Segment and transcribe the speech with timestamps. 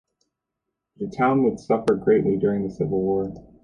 [0.97, 3.31] The town would suffer greatly during the Civil War.